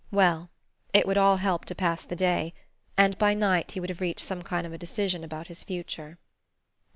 Well, 0.09 0.49
it 0.93 1.05
would 1.05 1.19
all 1.19 1.37
help 1.37 1.63
to 1.65 1.75
pass 1.75 2.03
the 2.05 2.15
day 2.15 2.55
and 2.97 3.15
by 3.19 3.35
night 3.35 3.73
he 3.73 3.79
would 3.79 3.91
have 3.91 4.01
reached 4.01 4.25
some 4.25 4.41
kind 4.41 4.65
of 4.65 4.73
a 4.73 4.77
decision 4.79 5.23
about 5.23 5.45
his 5.45 5.63
future. 5.63 6.17